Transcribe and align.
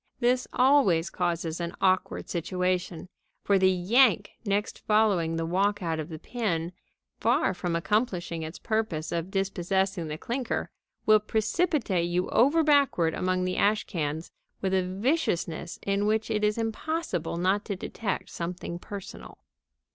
This 0.19 0.47
always 0.51 1.11
causes 1.11 1.61
an 1.61 1.75
awkward 1.79 2.27
situation, 2.27 3.07
for 3.43 3.59
the 3.59 3.69
yank 3.69 4.31
next 4.43 4.79
following 4.79 5.35
the 5.35 5.45
walkout 5.45 5.99
of 5.99 6.09
the 6.09 6.17
pin, 6.17 6.71
far 7.19 7.53
from 7.53 7.75
accomplishing 7.75 8.41
its 8.41 8.57
purpose 8.57 9.11
of 9.11 9.29
dispossessing 9.29 10.07
the 10.07 10.17
clinker, 10.17 10.71
will 11.05 11.19
precipitate 11.19 12.09
you 12.09 12.29
over 12.31 12.63
backward 12.63 13.13
among 13.13 13.45
the 13.45 13.57
ash 13.57 13.83
cans 13.83 14.31
with 14.59 14.73
a 14.73 14.81
viciousness 14.81 15.77
in 15.85 16.07
which 16.07 16.31
it 16.31 16.43
is 16.43 16.57
impossible 16.57 17.37
not 17.37 17.63
to 17.65 17.75
detect 17.75 18.31
something 18.31 18.79
personal. 18.79 19.37